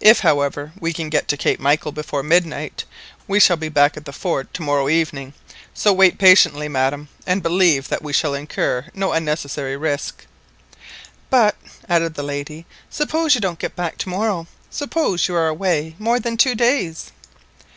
If, 0.00 0.20
however, 0.20 0.70
we 0.78 0.92
can 0.92 1.08
get 1.08 1.26
to 1.26 1.36
Cape 1.36 1.58
Michael 1.58 1.90
before 1.90 2.22
midnight, 2.22 2.84
we 3.26 3.40
shall 3.40 3.56
be 3.56 3.68
back 3.68 3.96
at 3.96 4.04
the 4.04 4.12
fort 4.12 4.54
to 4.54 4.62
morrow 4.62 4.88
evening. 4.88 5.34
So 5.74 5.92
wait 5.92 6.16
patiently, 6.16 6.68
madam, 6.68 7.08
and 7.26 7.42
believe 7.42 7.88
that 7.88 8.00
we 8.00 8.12
shall 8.12 8.34
incur 8.34 8.86
no 8.94 9.10
unnecessary 9.10 9.76
risk." 9.76 10.26
"But," 11.28 11.56
added 11.88 12.14
the 12.14 12.22
lady, 12.22 12.66
"suppose 12.88 13.34
you 13.34 13.40
don't 13.40 13.58
get 13.58 13.74
back 13.74 13.98
to 13.98 14.08
morrow, 14.08 14.46
suppose 14.70 15.26
you 15.26 15.34
are 15.34 15.48
away 15.48 15.96
more 15.98 16.20
than 16.20 16.36
two 16.36 16.54
days?" 16.54 17.10